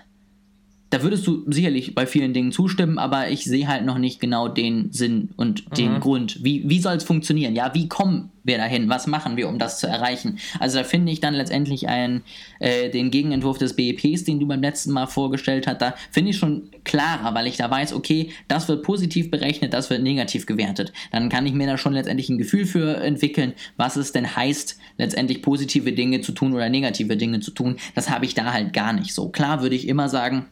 [0.89, 4.47] da würdest du sicherlich bei vielen Dingen zustimmen, aber ich sehe halt noch nicht genau
[4.47, 5.99] den Sinn und den mhm.
[5.99, 6.43] Grund.
[6.43, 7.56] Wie, wie soll es funktionieren?
[7.56, 8.89] Ja, wie kommen wir dahin?
[8.89, 10.39] Was machen wir, um das zu erreichen?
[10.60, 12.23] Also da finde ich dann letztendlich einen,
[12.60, 16.38] äh, den Gegenentwurf des BEPs, den du beim letzten Mal vorgestellt hast, da finde ich
[16.38, 20.91] schon klarer, weil ich da weiß, okay, das wird positiv berechnet, das wird negativ gewertet.
[21.12, 24.80] Dann kann ich mir da schon letztendlich ein Gefühl für entwickeln, was es denn heißt,
[24.97, 27.75] letztendlich positive Dinge zu tun oder negative Dinge zu tun.
[27.93, 29.30] Das habe ich da halt gar nicht so.
[29.30, 30.47] Klar würde ich immer sagen,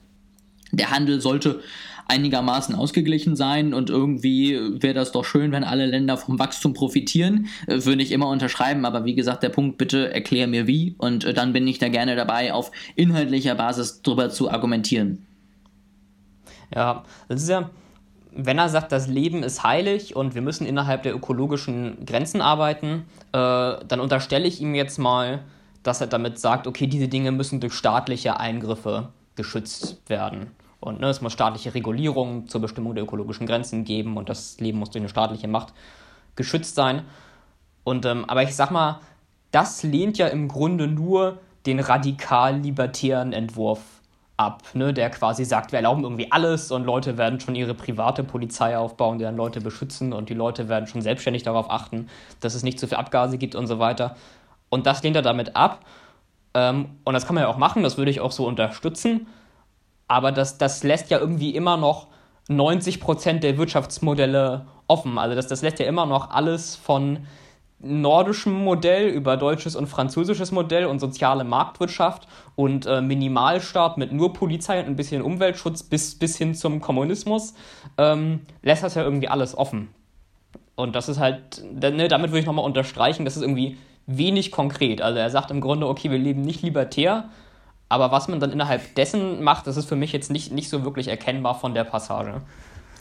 [0.71, 1.61] der Handel sollte
[2.07, 7.47] einigermaßen ausgeglichen sein und irgendwie wäre das doch schön, wenn alle Länder vom Wachstum profitieren.
[7.67, 11.25] Äh, würde ich immer unterschreiben, aber wie gesagt, der Punkt, bitte erklär mir wie und
[11.25, 15.25] äh, dann bin ich da gerne dabei, auf inhaltlicher Basis drüber zu argumentieren.
[16.73, 17.69] Ja, das ist ja,
[18.33, 23.05] wenn er sagt, das Leben ist heilig und wir müssen innerhalb der ökologischen Grenzen arbeiten,
[23.31, 23.37] äh,
[23.85, 25.43] dann unterstelle ich ihm jetzt mal,
[25.83, 30.51] dass er damit sagt, okay, diese Dinge müssen durch staatliche Eingriffe geschützt werden.
[30.79, 34.79] Und ne, es muss staatliche Regulierung zur Bestimmung der ökologischen Grenzen geben und das Leben
[34.79, 35.73] muss durch eine staatliche Macht
[36.35, 37.03] geschützt sein.
[37.83, 38.99] Und, ähm, aber ich sag mal,
[39.51, 43.79] das lehnt ja im Grunde nur den radikal libertären Entwurf
[44.37, 48.23] ab, ne, der quasi sagt, wir erlauben irgendwie alles und Leute werden schon ihre private
[48.23, 52.07] Polizei aufbauen, die dann Leute beschützen und die Leute werden schon selbstständig darauf achten,
[52.39, 54.15] dass es nicht zu viel Abgase gibt und so weiter.
[54.69, 55.79] Und das lehnt er damit ab.
[56.57, 59.27] Ähm, und das kann man ja auch machen, das würde ich auch so unterstützen.
[60.07, 62.07] Aber das, das lässt ja irgendwie immer noch
[62.49, 65.19] 90 Prozent der Wirtschaftsmodelle offen.
[65.19, 67.27] Also das, das lässt ja immer noch alles von
[67.79, 74.33] nordischem Modell über deutsches und französisches Modell und soziale Marktwirtschaft und äh, Minimalstaat mit nur
[74.33, 77.53] Polizei und ein bisschen Umweltschutz bis, bis hin zum Kommunismus,
[77.99, 79.89] ähm, lässt das ja irgendwie alles offen.
[80.75, 85.01] Und das ist halt, ne, damit würde ich nochmal unterstreichen, das ist irgendwie wenig konkret.
[85.01, 87.29] Also er sagt im Grunde, okay, wir leben nicht libertär,
[87.89, 90.83] aber was man dann innerhalb dessen macht, das ist für mich jetzt nicht, nicht so
[90.83, 92.41] wirklich erkennbar von der Passage.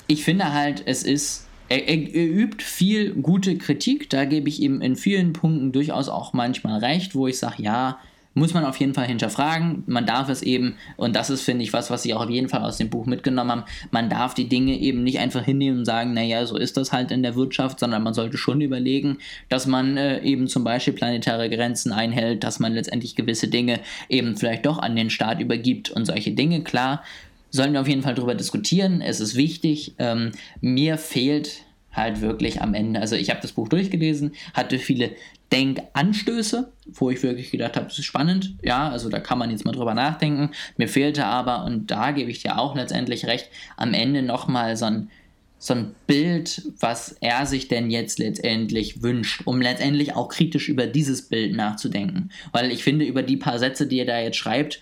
[0.09, 4.63] Ich finde halt, es ist er, er, er, übt viel gute Kritik, da gebe ich
[4.63, 7.99] ihm in vielen Punkten durchaus auch manchmal recht, wo ich sage, ja,
[8.37, 9.83] muss man auf jeden Fall hinterfragen.
[9.87, 12.51] Man darf es eben, und das ist, finde ich, was, was sie auch auf jeden
[12.51, 15.85] Fall aus dem Buch mitgenommen haben, man darf die Dinge eben nicht einfach hinnehmen und
[15.87, 19.19] sagen, naja, so ist das halt in der Wirtschaft, sondern man sollte schon überlegen,
[19.49, 24.37] dass man äh, eben zum Beispiel planetare Grenzen einhält, dass man letztendlich gewisse Dinge eben
[24.37, 26.63] vielleicht doch an den Staat übergibt und solche Dinge.
[26.63, 27.03] Klar,
[27.51, 29.01] sollen wir auf jeden Fall darüber diskutieren.
[29.01, 29.95] Es ist wichtig.
[29.99, 31.63] Ähm, mir fehlt
[31.97, 33.01] halt wirklich am Ende.
[33.01, 35.13] Also ich habe das Buch durchgelesen, hatte viele
[35.53, 38.55] Denkanstöße, wo ich wirklich gedacht habe, das ist spannend.
[38.63, 40.51] Ja, also da kann man jetzt mal drüber nachdenken.
[40.77, 44.87] Mir fehlte aber, und da gebe ich dir auch letztendlich recht, am Ende nochmal so
[44.87, 45.11] ein
[45.59, 50.87] so ein Bild, was er sich denn jetzt letztendlich wünscht, um letztendlich auch kritisch über
[50.87, 52.31] dieses Bild nachzudenken.
[52.53, 54.81] Weil ich finde, über die paar Sätze, die er da jetzt schreibt,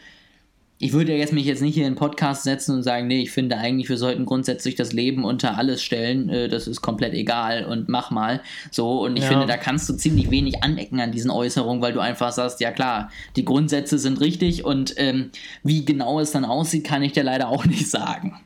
[0.84, 3.22] ich würde ja jetzt mich jetzt nicht hier in einen Podcast setzen und sagen, nee,
[3.22, 7.14] ich finde eigentlich, wir sollten grundsätzlich das Leben unter alles stellen, äh, das ist komplett
[7.14, 8.42] egal und mach mal.
[8.70, 9.30] So, und ich ja.
[9.30, 12.70] finde, da kannst du ziemlich wenig anecken an diesen Äußerungen, weil du einfach sagst, ja
[12.70, 15.30] klar, die Grundsätze sind richtig und ähm,
[15.62, 18.38] wie genau es dann aussieht, kann ich dir leider auch nicht sagen.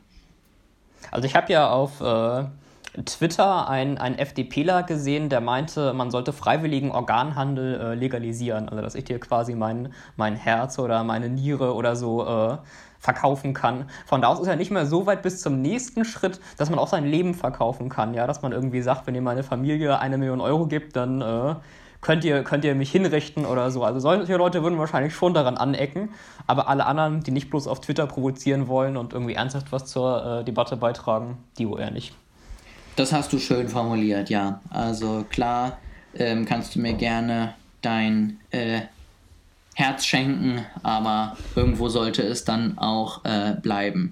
[1.11, 2.45] Also ich habe ja auf äh,
[3.05, 8.67] Twitter ein, ein FDPler gesehen, der meinte, man sollte freiwilligen Organhandel äh, legalisieren.
[8.67, 12.57] Also, dass ich dir quasi mein, mein Herz oder meine Niere oder so äh,
[12.99, 13.89] verkaufen kann.
[14.05, 16.79] Von da aus ist er nicht mehr so weit bis zum nächsten Schritt, dass man
[16.79, 18.13] auch sein Leben verkaufen kann.
[18.13, 21.55] Ja, dass man irgendwie sagt, wenn ihr meine Familie eine Million Euro gibt, dann äh,
[22.01, 23.83] könnt, ihr, könnt ihr mich hinrichten oder so.
[23.83, 26.09] Also, solche Leute würden wahrscheinlich schon daran anecken.
[26.47, 30.39] Aber alle anderen, die nicht bloß auf Twitter provozieren wollen und irgendwie ernsthaft was zur
[30.39, 32.15] äh, Debatte beitragen, die wohl eher nicht.
[32.99, 34.59] Das hast du schön formuliert, ja.
[34.69, 35.77] Also klar,
[36.15, 38.81] ähm, kannst du mir gerne dein äh,
[39.73, 44.11] Herz schenken, aber irgendwo sollte es dann auch äh, bleiben.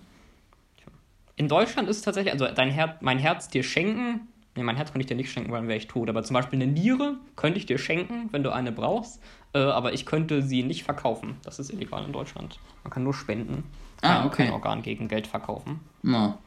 [1.36, 4.30] In Deutschland ist es tatsächlich, also dein Her mein Herz dir schenken.
[4.56, 6.08] Nee, mein Herz könnte ich dir nicht schenken, weil dann wäre ich tot.
[6.08, 9.20] Aber zum Beispiel eine Niere könnte ich dir schenken, wenn du eine brauchst.
[9.52, 11.36] Äh, aber ich könnte sie nicht verkaufen.
[11.44, 12.58] Das ist illegal in Deutschland.
[12.86, 13.66] Man kann nur spenden.
[14.02, 14.46] Ah, okay.
[14.46, 15.82] Kein Organ gegen Geld verkaufen.
[16.04, 16.38] No,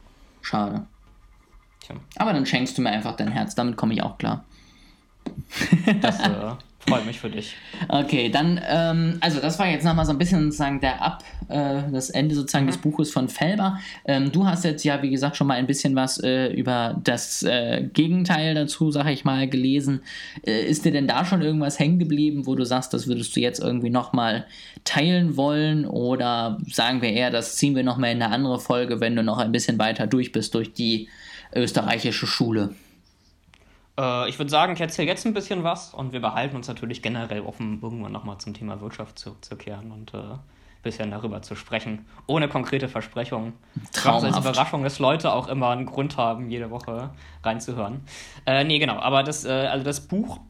[0.41, 0.87] schade.
[1.81, 1.97] Tja.
[2.17, 4.45] Aber dann schenkst du mir einfach dein Herz, damit komme ich auch klar.
[6.01, 6.31] Das äh,
[6.81, 7.57] freut mich für dich.
[7.89, 11.83] Okay, dann, ähm, also das war jetzt nochmal so ein bisschen sozusagen der Ab, äh,
[11.93, 12.71] das Ende sozusagen mhm.
[12.71, 13.79] des Buches von Felber.
[14.05, 17.43] Ähm, du hast jetzt ja, wie gesagt, schon mal ein bisschen was äh, über das
[17.43, 20.01] äh, Gegenteil dazu, sag ich mal, gelesen.
[20.47, 23.41] Äh, ist dir denn da schon irgendwas hängen geblieben, wo du sagst, das würdest du
[23.41, 24.47] jetzt irgendwie nochmal
[24.85, 25.87] teilen wollen?
[25.87, 29.39] Oder sagen wir eher, das ziehen wir nochmal in eine andere Folge, wenn du noch
[29.39, 31.09] ein bisschen weiter durch bist durch die
[31.55, 32.75] österreichische Schule?
[33.99, 37.03] Äh, ich würde sagen, ich erzähle jetzt ein bisschen was und wir behalten uns natürlich
[37.03, 40.39] generell offen, irgendwann nochmal zum Thema Wirtschaft zurückzukehren und ein äh,
[40.83, 43.53] bisschen darüber zu sprechen, ohne konkrete Versprechungen.
[43.93, 44.37] Traumhaft.
[44.37, 47.11] Als Überraschung, dass Leute auch immer einen Grund haben, jede Woche
[47.43, 48.01] reinzuhören.
[48.47, 50.41] Äh, nee, genau, aber das, äh, also das Buch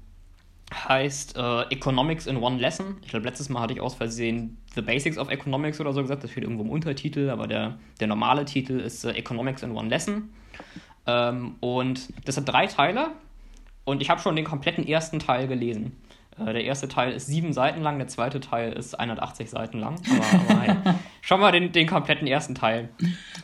[0.72, 2.98] heißt äh, Economics in One Lesson.
[3.02, 6.22] Ich glaube, letztes Mal hatte ich aus Versehen The Basics of Economics oder so gesagt.
[6.22, 9.88] Das steht irgendwo im Untertitel, aber der, der normale Titel ist äh, Economics in One
[9.88, 10.30] Lesson.
[11.06, 13.08] Ähm, und das hat drei Teile.
[13.84, 15.96] Und ich habe schon den kompletten ersten Teil gelesen.
[16.38, 20.00] Äh, der erste Teil ist sieben Seiten lang, der zweite Teil ist 180 Seiten lang.
[20.10, 22.90] Aber, aber hey, schon mal den, den kompletten ersten Teil.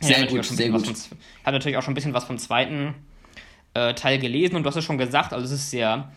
[0.00, 0.88] Sehr ja, gut, sehr gut.
[0.88, 1.10] Ich
[1.44, 2.94] habe natürlich auch schon ein bisschen was vom zweiten
[3.74, 6.12] äh, Teil gelesen und du hast es schon gesagt, also es ist sehr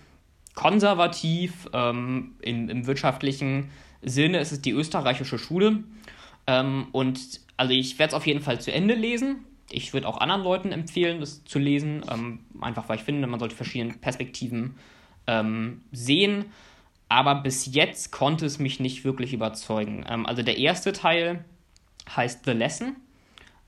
[0.53, 3.69] konservativ ähm, im, im wirtschaftlichen
[4.01, 4.39] Sinne.
[4.39, 5.83] Es ist die österreichische Schule.
[6.47, 7.19] Ähm, und
[7.57, 10.71] also ich werde es auf jeden Fall zu Ende lesen ich würde auch anderen Leuten
[10.71, 14.75] empfehlen, das zu lesen, ähm, einfach weil ich finde, man sollte verschiedene Perspektiven
[15.27, 16.45] ähm, sehen.
[17.07, 20.05] Aber bis jetzt konnte es mich nicht wirklich überzeugen.
[20.07, 21.43] Ähm, also der erste Teil
[22.15, 22.95] heißt The Lesson.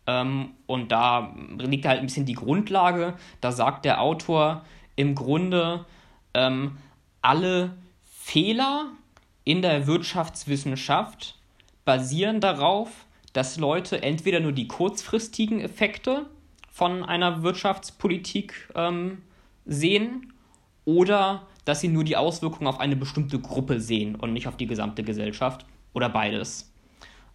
[0.08, 3.16] Ähm, und da liegt halt ein bisschen die Grundlage.
[3.40, 4.64] Da sagt der Autor
[4.96, 5.86] im Grunde,
[6.34, 6.78] ähm,
[7.22, 8.88] alle Fehler
[9.44, 11.38] in der Wirtschaftswissenschaft
[11.86, 16.26] basieren darauf, dass Leute entweder nur die kurzfristigen Effekte
[16.70, 19.22] von einer Wirtschaftspolitik ähm,
[19.66, 20.34] sehen
[20.86, 24.68] oder dass sie nur die Auswirkungen auf eine bestimmte Gruppe sehen und nicht auf die
[24.68, 26.72] gesamte Gesellschaft oder beides.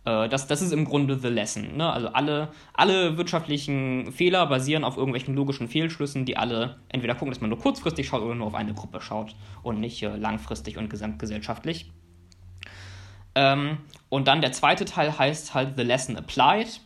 [0.04, 1.76] Äh, das, das ist im Grunde the lesson.
[1.76, 1.92] Ne?
[1.92, 7.40] Also alle, alle wirtschaftlichen Fehler basieren auf irgendwelchen logischen Fehlschlüssen, die alle entweder gucken, dass
[7.40, 10.88] man nur kurzfristig schaut oder nur auf eine Gruppe schaut und nicht äh, langfristig und
[10.88, 11.92] gesamtgesellschaftlich.
[13.36, 16.80] Ähm, und dann der zweite Teil heißt halt The Lesson Applied.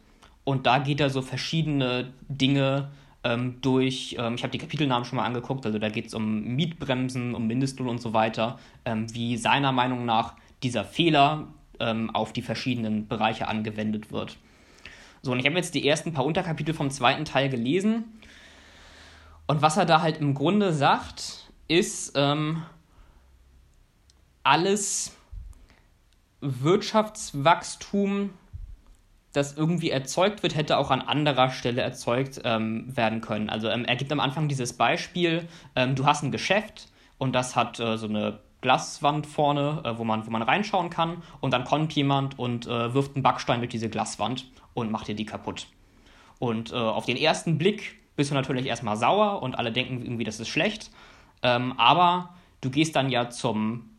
[0.44, 2.90] Und da geht er so verschiedene Dinge
[3.22, 6.42] ähm, durch, ähm, ich habe die Kapitelnamen schon mal angeguckt, also da geht es um
[6.56, 12.32] Mietbremsen, um Mindestlohn und so weiter, ähm, wie seiner Meinung nach dieser Fehler ähm, auf
[12.32, 14.38] die verschiedenen Bereiche angewendet wird.
[15.22, 18.04] So, und ich habe jetzt die ersten paar Unterkapitel vom zweiten Teil gelesen.
[19.46, 22.62] Und was er da halt im Grunde sagt, ist, ähm,
[24.42, 25.14] alles
[26.40, 28.30] Wirtschaftswachstum,
[29.32, 33.48] das irgendwie erzeugt wird, hätte auch an anderer Stelle erzeugt ähm, werden können.
[33.48, 37.54] Also ähm, er gibt am Anfang dieses Beispiel, ähm, du hast ein Geschäft und das
[37.54, 41.22] hat äh, so eine Glaswand vorne, äh, wo, man, wo man reinschauen kann.
[41.40, 45.14] Und dann kommt jemand und äh, wirft einen Backstein durch diese Glaswand und macht dir
[45.14, 45.66] die kaputt.
[46.38, 50.24] Und äh, auf den ersten Blick bist du natürlich erstmal sauer und alle denken irgendwie,
[50.24, 50.90] das ist schlecht.
[51.42, 53.90] Ähm, aber du gehst dann ja zum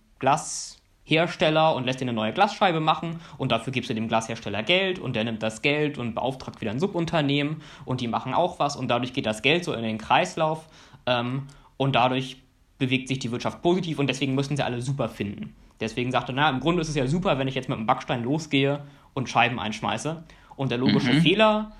[1.05, 4.99] Glashersteller und lässt dir eine neue Glasscheibe machen und dafür gibst du dem Glashersteller Geld
[4.99, 8.75] und der nimmt das Geld und beauftragt wieder ein Subunternehmen und die machen auch was
[8.75, 10.67] und dadurch geht das Geld so in den Kreislauf
[11.05, 12.37] ähm, und dadurch
[12.77, 15.55] bewegt sich die Wirtschaft positiv und deswegen müssen sie alle super finden.
[15.79, 17.87] Deswegen sagt er, na, im Grunde ist es ja super, wenn ich jetzt mit einem
[17.87, 18.83] Backstein losgehe
[19.13, 20.23] und Scheiben einschmeiße.
[20.55, 21.21] Und der logische mhm.
[21.21, 21.71] Fehler,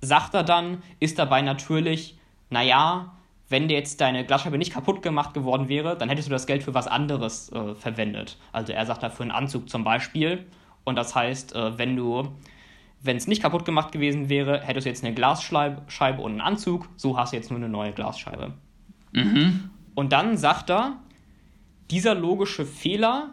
[0.00, 2.16] sagt er dann, ist dabei natürlich,
[2.48, 3.12] naja,
[3.52, 6.62] wenn dir jetzt deine Glasscheibe nicht kaputt gemacht geworden wäre, dann hättest du das Geld
[6.62, 8.38] für was anderes äh, verwendet.
[8.50, 10.46] Also er sagt da für einen Anzug zum Beispiel.
[10.84, 12.28] Und das heißt, äh, wenn du,
[13.02, 16.88] wenn es nicht kaputt gemacht gewesen wäre, hättest du jetzt eine Glasscheibe und einen Anzug.
[16.96, 18.54] So hast du jetzt nur eine neue Glasscheibe.
[19.12, 19.70] Mhm.
[19.94, 20.96] Und dann sagt er,
[21.90, 23.30] dieser logische Fehler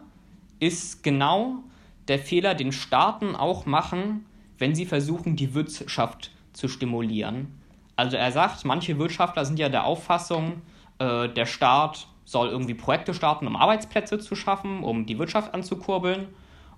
[0.58, 1.64] ist genau
[2.08, 4.26] der Fehler, den Staaten auch machen,
[4.58, 7.59] wenn sie versuchen, die Wirtschaft zu stimulieren.
[8.00, 10.62] Also er sagt, manche Wirtschaftler sind ja der Auffassung,
[10.98, 16.28] äh, der Staat soll irgendwie Projekte starten, um Arbeitsplätze zu schaffen, um die Wirtschaft anzukurbeln.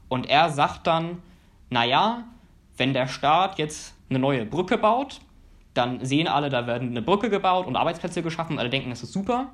[0.09, 1.23] Und er sagt dann,
[1.71, 2.25] naja,
[2.77, 5.21] wenn der Staat jetzt eine neue Brücke baut,
[5.75, 9.13] dann sehen alle, da werden eine Brücke gebaut und Arbeitsplätze geschaffen, alle denken, das ist
[9.13, 9.53] super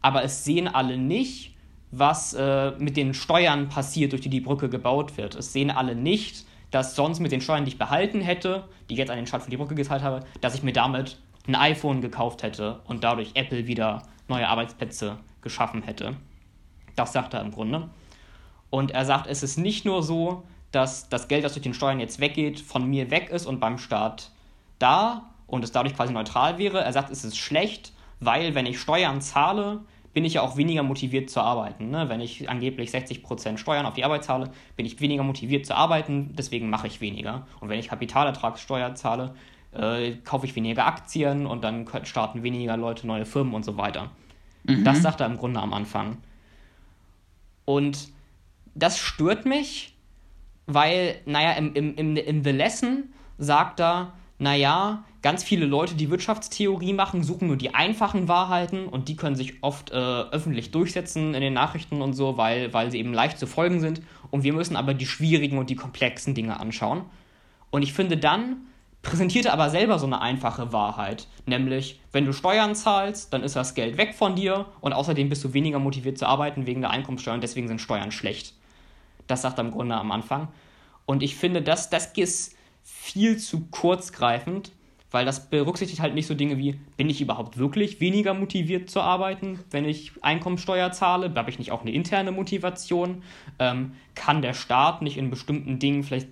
[0.00, 1.54] aber es sehen alle nicht,
[1.90, 5.34] was äh, mit den Steuern passiert, durch die die Brücke gebaut wird.
[5.34, 8.98] Es sehen alle nicht, dass sonst mit den Steuern, die ich behalten hätte, die ich
[8.98, 12.00] jetzt an den Staat für die Brücke gezahlt habe, dass ich mir damit ein iPhone
[12.00, 16.16] gekauft hätte und dadurch Apple wieder neue Arbeitsplätze geschaffen hätte.
[16.94, 17.88] Das sagt er im Grunde.
[18.70, 22.00] Und er sagt, es ist nicht nur so, dass das Geld, das durch den Steuern
[22.00, 24.30] jetzt weggeht, von mir weg ist und beim Staat
[24.78, 26.80] da und es dadurch quasi neutral wäre.
[26.80, 29.80] Er sagt, es ist schlecht, weil wenn ich Steuern zahle,
[30.12, 31.90] bin ich ja auch weniger motiviert zu arbeiten.
[31.90, 32.08] Ne?
[32.08, 36.34] Wenn ich angeblich 60% Steuern auf die Arbeit zahle, bin ich weniger motiviert zu arbeiten,
[36.36, 37.46] deswegen mache ich weniger.
[37.60, 39.34] Und wenn ich Kapitalertragssteuer zahle,
[39.72, 44.10] äh, kaufe ich weniger Aktien und dann starten weniger Leute neue Firmen und so weiter.
[44.64, 44.84] Mhm.
[44.84, 46.18] Das sagt er im Grunde am Anfang.
[47.64, 48.08] Und
[48.74, 49.94] das stört mich,
[50.66, 53.04] weil, naja, im, im, im, im The Lesson
[53.36, 59.08] sagt er, naja, ganz viele Leute, die Wirtschaftstheorie machen, suchen nur die einfachen Wahrheiten und
[59.08, 62.98] die können sich oft äh, öffentlich durchsetzen in den Nachrichten und so, weil, weil sie
[62.98, 64.00] eben leicht zu folgen sind.
[64.30, 67.02] Und wir müssen aber die schwierigen und die komplexen Dinge anschauen.
[67.70, 68.58] Und ich finde dann
[69.02, 73.56] präsentiert er aber selber so eine einfache Wahrheit, nämlich wenn du Steuern zahlst, dann ist
[73.56, 76.90] das Geld weg von dir und außerdem bist du weniger motiviert zu arbeiten wegen der
[76.90, 78.54] Einkommenssteuer und deswegen sind Steuern schlecht.
[79.26, 80.48] Das sagt er im Grunde am Anfang.
[81.06, 82.56] Und ich finde, das, das ist
[82.88, 84.72] viel zu kurzgreifend,
[85.10, 89.00] weil das berücksichtigt halt nicht so Dinge wie, bin ich überhaupt wirklich weniger motiviert zu
[89.00, 91.32] arbeiten, wenn ich Einkommensteuer zahle?
[91.34, 93.22] Habe ich nicht auch eine interne Motivation?
[93.58, 96.28] Ähm, kann der Staat nicht in bestimmten Dingen vielleicht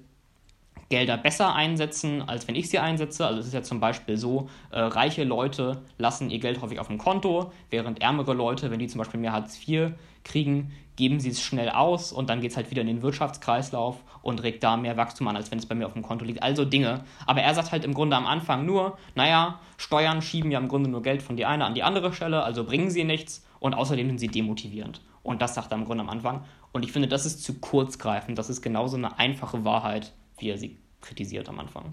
[0.88, 3.26] Gelder besser einsetzen, als wenn ich sie einsetze.
[3.26, 6.86] Also es ist ja zum Beispiel so, äh, reiche Leute lassen ihr Geld häufig auf
[6.86, 9.92] dem Konto, während ärmere Leute, wenn die zum Beispiel mehr Hartz IV
[10.24, 14.02] kriegen, geben sie es schnell aus und dann geht es halt wieder in den Wirtschaftskreislauf
[14.22, 16.42] und regt da mehr Wachstum an, als wenn es bei mir auf dem Konto liegt.
[16.42, 17.04] Also Dinge.
[17.26, 20.88] Aber er sagt halt im Grunde am Anfang nur, naja, Steuern schieben ja im Grunde
[20.88, 24.08] nur Geld von die eine an die andere Stelle, also bringen sie nichts und außerdem
[24.08, 25.02] sind sie demotivierend.
[25.22, 26.44] Und das sagt er im Grunde am Anfang.
[26.72, 28.38] Und ich finde, das ist zu kurzgreifend.
[28.38, 31.92] Das ist genauso eine einfache Wahrheit, wie er sie kritisiert am Anfang.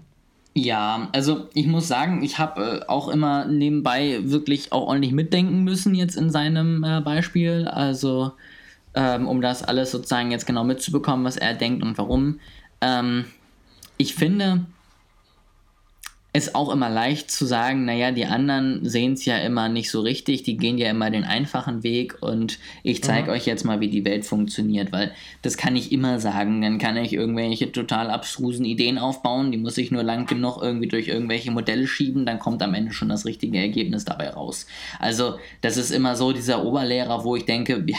[0.56, 5.64] Ja, also ich muss sagen, ich habe äh, auch immer nebenbei wirklich auch ordentlich mitdenken
[5.64, 7.66] müssen jetzt in seinem äh, Beispiel.
[7.66, 8.32] Also
[8.94, 12.38] ähm, um das alles sozusagen jetzt genau mitzubekommen, was er denkt und warum.
[12.80, 13.24] Ähm,
[13.96, 14.66] ich finde,
[16.34, 20.00] ist auch immer leicht zu sagen, naja, die anderen sehen es ja immer nicht so
[20.00, 23.36] richtig, die gehen ja immer den einfachen Weg und ich zeige mhm.
[23.36, 26.96] euch jetzt mal, wie die Welt funktioniert, weil das kann ich immer sagen, dann kann
[26.96, 31.52] ich irgendwelche total abstrusen Ideen aufbauen, die muss ich nur lang genug irgendwie durch irgendwelche
[31.52, 34.66] Modelle schieben, dann kommt am Ende schon das richtige Ergebnis dabei raus.
[34.98, 37.98] Also das ist immer so dieser Oberlehrer, wo ich denke, ja,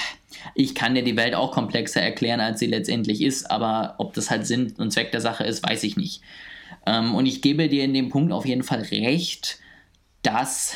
[0.55, 4.29] ich kann dir die Welt auch komplexer erklären, als sie letztendlich ist, aber ob das
[4.29, 6.21] halt Sinn und Zweck der Sache ist, weiß ich nicht.
[6.85, 9.59] Ähm, und ich gebe dir in dem Punkt auf jeden Fall recht,
[10.21, 10.75] dass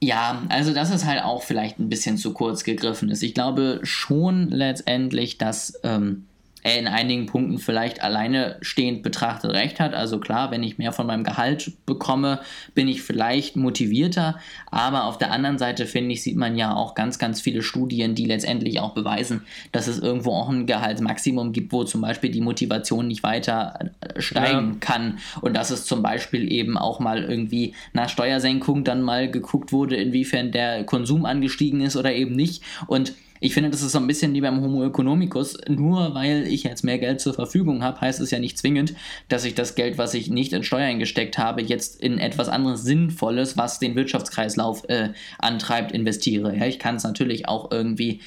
[0.00, 3.22] ja, also dass es halt auch vielleicht ein bisschen zu kurz gegriffen ist.
[3.22, 6.26] Ich glaube schon letztendlich, dass ähm,
[6.62, 9.94] er in einigen Punkten vielleicht alleine stehend betrachtet recht hat.
[9.94, 12.40] Also klar, wenn ich mehr von meinem Gehalt bekomme,
[12.74, 14.38] bin ich vielleicht motivierter.
[14.70, 18.14] Aber auf der anderen Seite, finde ich, sieht man ja auch ganz, ganz viele Studien,
[18.14, 22.40] die letztendlich auch beweisen, dass es irgendwo auch ein Gehaltsmaximum gibt, wo zum Beispiel die
[22.40, 24.76] Motivation nicht weiter äh, steigen ja.
[24.78, 25.18] kann.
[25.40, 29.96] Und dass es zum Beispiel eben auch mal irgendwie nach Steuersenkung dann mal geguckt wurde,
[29.96, 32.62] inwiefern der Konsum angestiegen ist oder eben nicht.
[32.86, 35.58] Und ich finde, das ist so ein bisschen wie beim Homo economicus.
[35.68, 38.94] Nur weil ich jetzt mehr Geld zur Verfügung habe, heißt es ja nicht zwingend,
[39.28, 42.84] dass ich das Geld, was ich nicht in Steuern gesteckt habe, jetzt in etwas anderes
[42.84, 46.56] Sinnvolles, was den Wirtschaftskreislauf äh, antreibt, investiere.
[46.56, 48.20] Ja, ich kann es natürlich auch irgendwie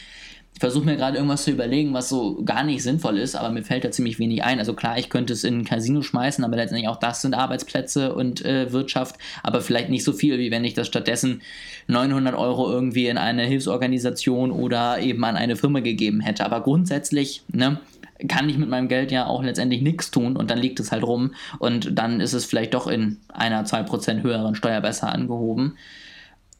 [0.55, 3.63] ich versuche mir gerade irgendwas zu überlegen, was so gar nicht sinnvoll ist, aber mir
[3.63, 4.57] fällt da ziemlich wenig ein.
[4.57, 8.15] Also klar, ich könnte es in ein Casino schmeißen, aber letztendlich auch das sind Arbeitsplätze
[8.15, 11.41] und äh, Wirtschaft, aber vielleicht nicht so viel, wie wenn ich das stattdessen
[11.87, 16.45] 900 Euro irgendwie in eine Hilfsorganisation oder eben an eine Firma gegeben hätte.
[16.45, 17.81] Aber grundsätzlich, ne,
[18.29, 21.03] kann ich mit meinem Geld ja auch letztendlich nichts tun und dann liegt es halt
[21.03, 25.75] rum und dann ist es vielleicht doch in einer, zwei Prozent höheren Steuer besser angehoben.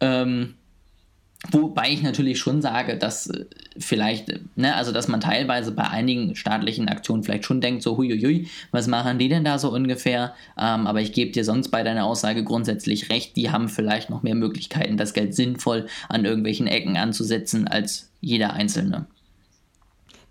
[0.01, 0.55] Ähm,
[1.51, 3.45] Wobei ich natürlich schon sage, dass äh,
[3.77, 8.47] vielleicht, ne, also dass man teilweise bei einigen staatlichen Aktionen vielleicht schon denkt, so huiuiui,
[8.71, 10.33] was machen die denn da so ungefähr?
[10.57, 14.23] Ähm, aber ich gebe dir sonst bei deiner Aussage grundsätzlich recht, die haben vielleicht noch
[14.23, 19.05] mehr Möglichkeiten, das Geld sinnvoll an irgendwelchen Ecken anzusetzen als jeder Einzelne.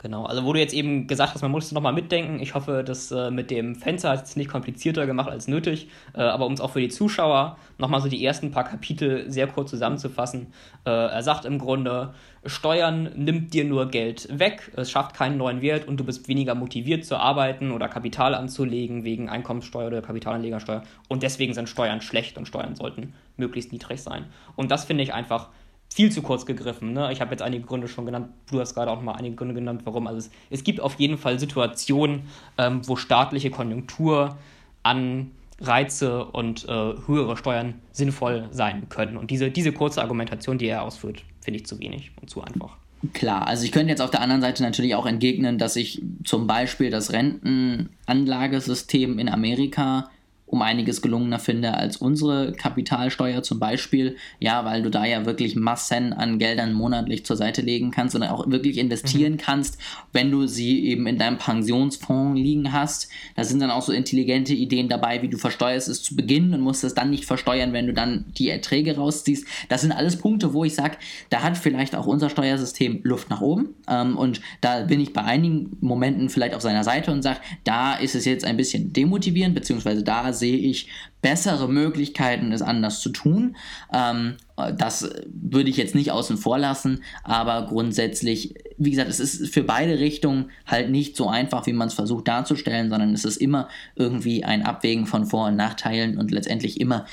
[0.05, 2.38] Genau, also wo du jetzt eben gesagt hast, man muss nochmal mitdenken.
[2.38, 5.88] Ich hoffe, das äh, mit dem Fenster hat es nicht komplizierter gemacht als nötig.
[6.12, 9.47] Äh, aber um es auch für die Zuschauer nochmal so die ersten paar Kapitel sehr
[9.47, 10.49] kurz zusammenzufassen.
[10.85, 12.12] Äh, er sagt im Grunde,
[12.45, 16.55] Steuern nimmt dir nur Geld weg, es schafft keinen neuen Wert und du bist weniger
[16.55, 20.83] motiviert zu arbeiten oder Kapital anzulegen wegen Einkommenssteuer oder Kapitalanlegersteuer.
[21.09, 24.27] Und deswegen sind Steuern schlecht und Steuern sollten möglichst niedrig sein.
[24.55, 25.49] Und das finde ich einfach
[25.94, 26.92] viel zu kurz gegriffen.
[26.92, 27.12] Ne?
[27.12, 29.83] Ich habe jetzt einige Gründe schon genannt, du hast gerade auch mal einige Gründe genannt,
[29.85, 30.09] warum.
[30.09, 32.22] Also es, es gibt auf jeden Fall Situationen,
[32.59, 34.37] ähm, wo staatliche Konjunktur
[34.83, 35.30] an
[35.61, 39.16] Reize und äh, höhere Steuern sinnvoll sein können.
[39.16, 42.76] Und diese, diese kurze Argumentation, die er ausführt, finde ich zu wenig und zu einfach.
[43.12, 46.48] Klar, also ich könnte jetzt auf der anderen Seite natürlich auch entgegnen, dass ich zum
[46.48, 50.11] Beispiel das Rentenanlagesystem in Amerika
[50.55, 54.17] um einiges gelungener finde als unsere Kapitalsteuer zum Beispiel.
[54.38, 58.23] Ja, weil du da ja wirklich Massen an Geldern monatlich zur Seite legen kannst und
[58.23, 59.38] auch wirklich investieren mhm.
[59.38, 59.79] kannst,
[60.12, 63.09] wenn du sie eben in deinem Pensionsfonds liegen hast.
[63.35, 66.61] Da sind dann auch so intelligente Ideen dabei, wie du versteuerst es zu Beginn und
[66.61, 69.49] musst es dann nicht versteuern, wenn du dann die Erträge rausziehst.
[69.69, 70.99] Das sind alles Punkte, wo ich sage,
[71.31, 73.75] da hat vielleicht auch unser Steuersystem Luft nach oben.
[73.88, 77.95] Ähm, und da bin ich bei einigen Momenten vielleicht auf seiner Seite und sage, da
[77.95, 80.88] ist es jetzt ein bisschen demotivierend, beziehungsweise da sehe ich
[81.22, 83.57] bessere Möglichkeiten, es anders zu tun.
[83.94, 84.37] Ähm,
[84.76, 89.62] das würde ich jetzt nicht außen vor lassen, aber grundsätzlich, wie gesagt, es ist für
[89.62, 93.70] beide Richtungen halt nicht so einfach, wie man es versucht darzustellen, sondern es ist immer
[93.96, 97.07] irgendwie ein Abwägen von Vor- und Nachteilen und letztendlich immer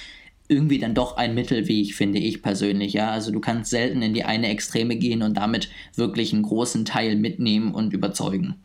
[0.50, 2.92] irgendwie dann doch ein Mittelweg, finde ich persönlich.
[2.92, 6.84] Ja, also du kannst selten in die eine Extreme gehen und damit wirklich einen großen
[6.84, 8.56] Teil mitnehmen und überzeugen.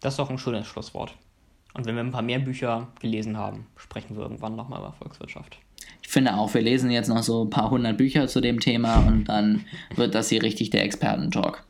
[0.00, 1.14] Das ist doch ein schönes Schlusswort.
[1.74, 5.58] Und wenn wir ein paar mehr Bücher gelesen haben, sprechen wir irgendwann nochmal über Volkswirtschaft.
[6.02, 8.98] Ich finde auch, wir lesen jetzt noch so ein paar hundert Bücher zu dem Thema
[9.06, 9.64] und dann
[9.96, 11.64] wird das hier richtig der Experten-Talk.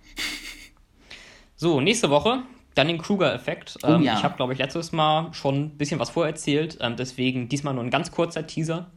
[1.56, 2.42] So, nächste Woche
[2.74, 3.78] dann den Kruger-Effekt.
[3.82, 4.14] Oh, ähm, ja.
[4.14, 7.84] Ich habe, glaube ich, letztes Mal schon ein bisschen was vorerzählt, ähm, deswegen diesmal nur
[7.84, 8.90] ein ganz kurzer Teaser.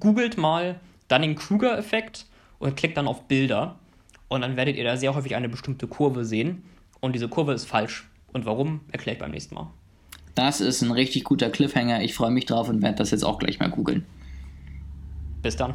[0.00, 2.26] Googelt mal dann den Kruger-Effekt
[2.58, 3.78] und klickt dann auf Bilder
[4.28, 6.64] und dann werdet ihr da sehr häufig eine bestimmte Kurve sehen
[7.00, 8.08] und diese Kurve ist falsch.
[8.32, 9.70] Und warum, erkläre ich beim nächsten Mal.
[10.38, 12.00] Das ist ein richtig guter Cliffhanger.
[12.04, 14.06] Ich freue mich drauf und werde das jetzt auch gleich mal googeln.
[15.42, 15.74] Bis dann.